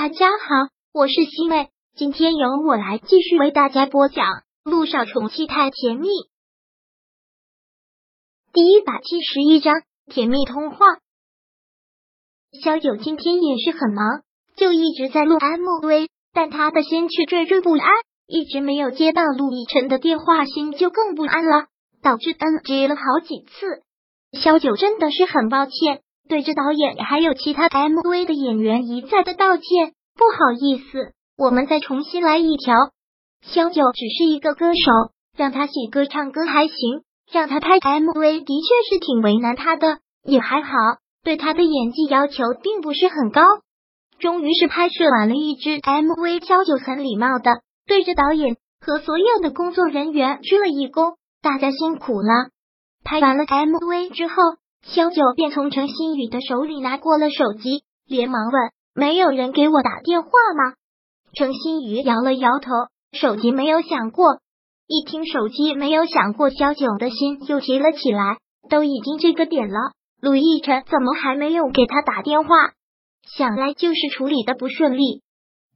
[0.00, 4.24] 大家好，我是西妹，今天由我来继续为大家播讲
[4.62, 6.06] 《路上宠妻太甜蜜》
[8.52, 9.74] 第一百七十一章
[10.06, 10.78] 甜蜜通话。
[12.62, 14.22] 小九今天也是很忙，
[14.54, 17.90] 就一直在录 MV，但他的心却惴惴不安，
[18.28, 21.66] 一直没有接到陆亦辰的电话，心就更不安了，
[22.02, 23.82] 导致 NG 了好几次。
[24.40, 26.02] 小九真的是很抱歉。
[26.28, 32.74] 对着导演还有其他 MV 的演员一再的道歉，不好意思，我们再重新来一条。
[33.40, 36.76] 萧九只是一个歌手，让他写歌唱歌还行，
[37.32, 40.74] 让他拍 MV 的确是挺为难他的，也还好，
[41.24, 43.40] 对他的演技要求并不是很高。
[44.18, 52.50] 终于是拍摄完了一支 MV，萧九很礼貌的对着导演和所有的工作人员鞠了一躬，大家辛苦了。
[53.02, 54.34] 拍完了 MV 之后。
[54.82, 60.74] 萧九便从程新宇的手里拿过了手机，连忙问：“没有人给我打电话吗？”
[61.34, 62.70] 程新宇摇了摇头，
[63.12, 64.40] 手机没有响过。
[64.86, 68.38] 一听手机没有响过，萧九的心就提了起来。
[68.70, 72.48] 都已经这个点了，陆亦辰怎么还没有给他打电话？
[73.36, 75.22] 想来就是处理的不顺利。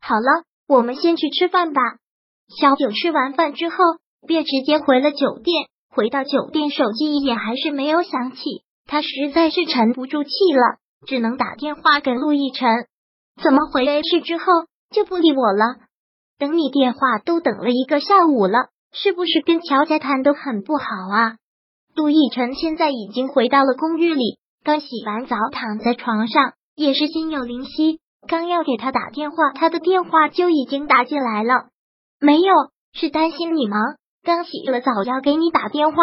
[0.00, 1.80] 好了，我们先去吃饭吧。
[2.60, 3.76] 萧九吃完饭之后，
[4.26, 5.66] 便直接回了酒店。
[5.88, 8.62] 回到酒店，手机也还是没有响起。
[8.86, 12.86] 他实在是沉不住气了，只能打电话给陆亦辰。
[13.42, 14.44] 怎么回去之后
[14.90, 15.76] 就不理我了？
[16.38, 21.36] 等你电话都等了一个下午了，是不是跟乔家谈的很不好啊？
[21.94, 31.70] 陆亦辰现在已经回到了公寓里，刚洗完澡躺在床上，也是心有灵犀，刚要给他打电话，他的电话就已经打进来了。
[32.20, 32.52] 没有，
[32.92, 33.80] 是担心你忙，
[34.22, 35.96] 刚洗了澡要给你打电话。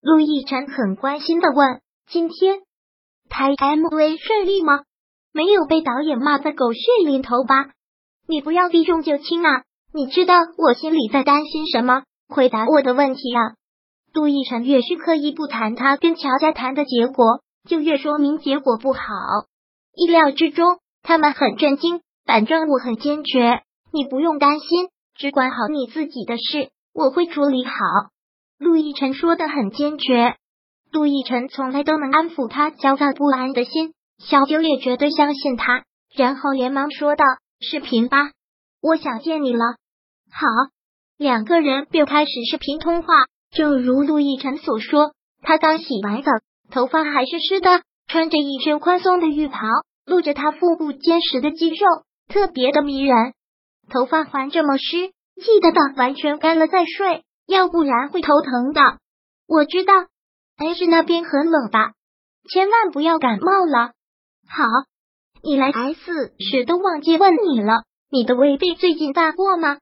[0.00, 1.80] 陆亦辰很关心的问。
[2.10, 2.60] 今天
[3.28, 4.80] 拍 MV 顺利吗？
[5.30, 7.72] 没有被导演骂的狗血淋头吧？
[8.26, 9.64] 你不要避重就轻啊！
[9.92, 12.04] 你知道我心里在担心什么？
[12.26, 13.52] 回答我的问题啊！
[14.14, 19.02] 杜奕晨越是刻意不谈他跟乔家谈的结果，就越说明结果不好。
[19.94, 22.00] 意料之中，他们很震惊。
[22.24, 23.60] 反正我很坚决，
[23.92, 27.72] 你不用担心，只管好你自己的事，我会处理好。
[28.58, 30.36] 陆亦辰说的很坚决。
[30.98, 37.24] 杜奕晨从来都能安抚他焦躁不安的心，小九也绝对相信他，然后连忙说道
[37.62, 38.32] ：“视频吧，
[38.82, 39.60] 我想见你了。”
[40.28, 40.44] 好，
[41.16, 43.14] 两个人便开始视频通话。
[43.52, 46.32] 正如陆亦辰所说，他刚洗完澡，
[46.68, 49.68] 头发还是湿的，穿着一身宽松的浴袍，
[50.04, 51.86] 露着他腹部坚实的肌肉，
[52.26, 53.34] 特别的迷人。
[53.88, 58.80] 头发还这么湿，记得等完全干了再睡，要不然会头疼的。
[59.46, 59.92] 我知道。
[60.58, 61.92] S 那边很冷吧，
[62.50, 63.92] 千万不要感冒了。
[64.48, 64.64] 好，
[65.42, 69.78] 你来 S 时都忘记问你了，你的胃病最近犯过吗？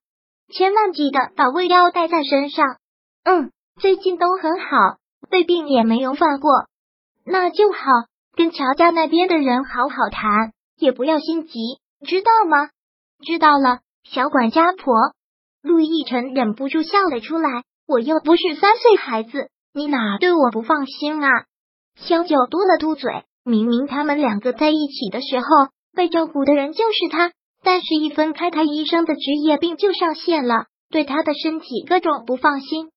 [0.52, 2.76] 千万记得把胃药带在身上。
[3.24, 3.50] 嗯，
[3.80, 4.98] 最近都很好，
[5.30, 6.66] 胃病也没有犯过，
[7.24, 7.78] 那就好。
[8.36, 11.58] 跟乔家那边的人好好谈，也不要心急，
[12.06, 12.68] 知道吗？
[13.24, 14.94] 知道了，小管家婆。
[15.62, 19.48] 陆亦辰忍不住笑了出来，我又不是三岁孩子。
[19.76, 21.28] 你哪对我不放心啊？
[21.96, 25.46] 萧九嘟了嘟嘴，明明他们两个在一起的时候，
[25.94, 27.32] 被照顾的人就是他，
[27.62, 32.90] 但是一分开，他医生的职业病就上线了，对他的身体各种不放心。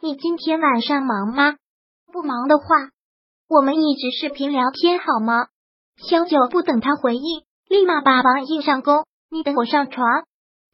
[0.00, 1.56] 你今天晚上忙吗？
[2.12, 2.64] 不忙的话，
[3.48, 5.48] 我们一直视频聊天好吗？
[5.96, 9.04] 萧九不等他回应，立马把王硬上钩。
[9.32, 10.06] 你等我上床。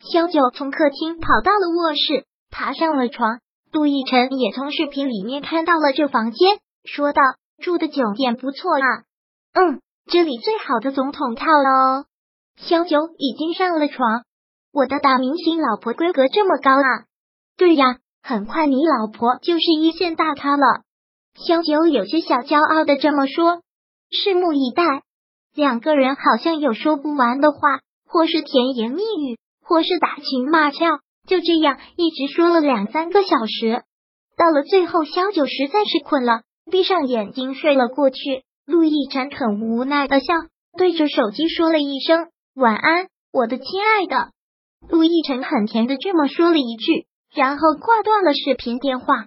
[0.01, 3.41] 萧九从客厅跑到了卧室，爬上了床。
[3.73, 7.23] 杜奕晨也从视频里面看到了这房间，说道
[7.63, 9.05] ：“住的酒店不错啊，
[9.53, 12.05] 嗯，这里最好的总统套了哦。”
[12.57, 14.25] 萧九已经上了床，
[14.73, 17.05] 我的大明星老婆规格这么高啊！
[17.59, 20.83] 对呀，很快你老婆就是一线大咖了。
[21.35, 23.61] 萧九有些小骄傲的这么说，
[24.11, 25.03] 拭目以待。
[25.55, 31.01] 两个人好像有说不完的话，或是甜言蜜语，或是打情骂俏。
[31.27, 33.83] 就这样一直说了两三个小时，
[34.37, 38.45] 到了最后，萧九实在是困了，闭上眼睛睡了过去。
[38.67, 40.27] 陆亦辰很无奈的笑，
[40.77, 44.31] 对着手机说了一声晚安，我的亲爱的。
[44.89, 49.27] 陆亦辰很甜的这么说了一句，然后挂断了视频电话。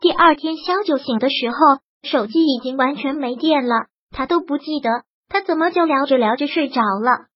[0.00, 1.56] 第二天，萧九醒的时候，
[2.02, 7.26] 手机已经完全没电了，他都不记得他怎么就聊着聊着睡着了，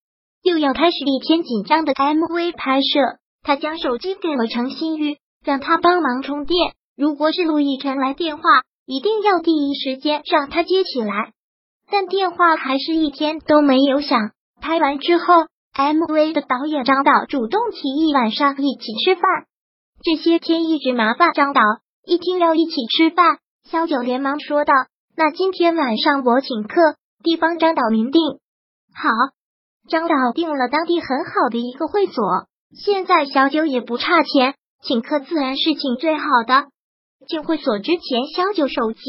[0.43, 3.19] 又要开始一天紧张的 MV 拍摄。
[3.45, 6.75] 他将手机给了程新宇，让他帮忙充电。
[6.97, 8.43] 如果是陆亦辰来电话，
[8.87, 11.33] 一定要第一时间让他接起来。
[11.91, 14.31] 但电话还是一天都没有响。
[14.63, 15.25] 拍完之后
[15.77, 19.23] ，MV 的导演张导主动提议晚上一起吃饭，
[20.03, 21.61] 这些天一直麻烦张导，
[22.07, 24.73] 一听要一起吃饭，肖九连忙说道
[25.17, 28.23] ：“那今天晚上我请客，地方张导您定。”
[28.97, 29.11] 好，
[29.91, 36.67] 张导订了当地很好的一个会所，现在小九也不差钱，请客自然是请最好的。
[37.29, 39.01] 进会所之前，小九手机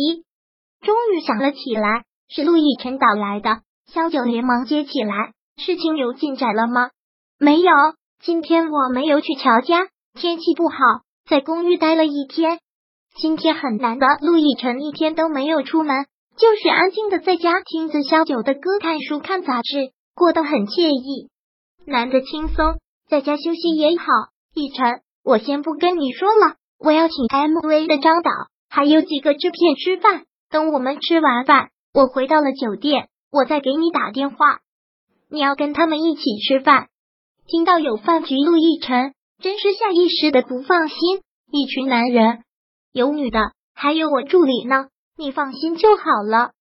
[0.81, 5.33] 终于响了起来，是陆亦辰打来的，小九连忙接起来。
[5.57, 6.91] 事情有进展了吗？
[7.39, 7.71] 没有，
[8.21, 10.77] 今天我没有去乔家，天气不好，
[11.27, 12.59] 在公寓待了一天。
[13.17, 16.05] 今天很难得，陆亦辰一天都没有出门，
[16.37, 21.29] 就是安静的在家听着小九的歌、看书、看杂志，过得很惬意。
[21.87, 24.05] 难得轻松，在家休息也好。
[24.53, 28.31] 亦辰，我先不跟你说了，我要请 MV 的张导
[28.69, 30.25] 还有几个制片吃饭。
[30.49, 34.59] 等我们吃完饭，我回到了酒店，我再给你打电话。
[35.29, 36.87] 你要跟他们一起吃饭。
[37.47, 40.97] 听到有饭局，陆亦辰真是下意识的不放心。
[41.51, 42.43] 一群男人，
[42.93, 44.87] 有女的，还有我助理呢，
[45.17, 46.51] 你放心就好了。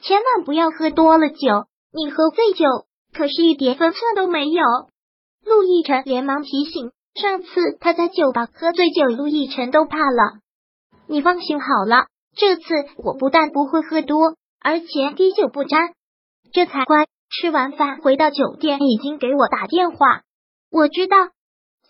[0.00, 2.64] 千万不要喝多了酒，你喝醉酒
[3.12, 4.62] 可是一点分寸都没有。
[5.44, 10.40] 陆亦辰连忙提醒，上次他在酒吧喝醉酒，陆亦辰都怕了。
[11.06, 12.62] 你放心好了，这次
[12.96, 15.92] 我不但不会喝多，而且滴酒不沾，
[16.52, 17.06] 这才乖。
[17.30, 20.22] 吃完饭回到酒店，已经给我打电话。
[20.70, 21.16] 我知道，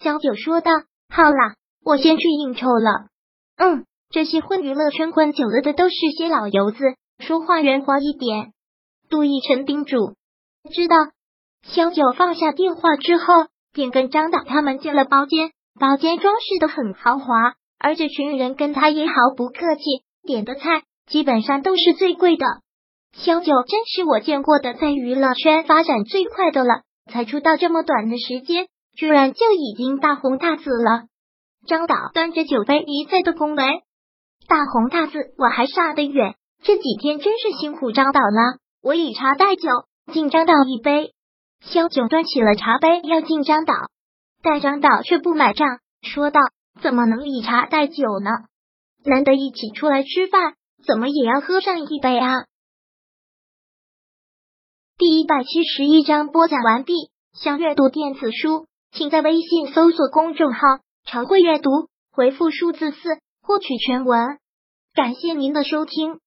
[0.00, 0.70] 小九说道
[1.14, 3.08] ：“好啦，我先去应酬了。”
[3.56, 6.78] 嗯，这些混娱乐圈混久了的都是些老油子，
[7.18, 8.52] 说话圆滑一点。
[9.10, 10.14] 杜奕辰叮嘱。
[10.72, 10.96] 知道。
[11.66, 13.24] 小九放下电话之后，
[13.72, 15.50] 便跟张导他们进了包间。
[15.80, 19.82] 包间装饰的很豪华，而这群人跟他也毫不客气，
[20.22, 22.46] 点的菜基本上都是最贵的。
[23.12, 31.06] 萧九真是我见过的在娱乐圈发展最快的了，才出道这么短的时间，居然就已经大红大紫了。
[31.66, 33.64] 张导端着酒杯一再的恭维，
[34.46, 38.58] 大红大紫我还差得远，这几天真是辛苦张导了。
[38.80, 39.68] 我以茶代酒，
[40.12, 41.13] 敬张导一杯。
[41.66, 43.74] 萧九端起了茶杯要敬张导，
[44.42, 46.40] 但张导却不买账，说道
[46.80, 48.30] ：“怎么能以茶代酒呢？
[49.04, 50.54] 难得一起出来吃饭，
[50.86, 52.46] 怎么也要喝上一杯啊？”
[54.96, 56.92] 第一百七十一章播讲完毕。
[57.32, 60.60] 想阅读电子书，请在微信搜索公众号
[61.04, 64.38] “常会阅读”，回复数字四获取全文。
[64.94, 66.20] 感谢您的收听。